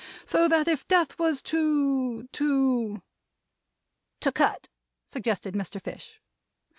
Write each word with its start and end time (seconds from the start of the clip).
So 0.25 0.47
that 0.47 0.67
if 0.67 0.87
death 0.87 1.19
was 1.19 1.43
to 1.43 2.23
to" 2.23 3.03
"To 4.21 4.31
cut," 4.31 4.67
suggested 5.05 5.53
Mr. 5.53 5.79
Fish. 5.79 6.19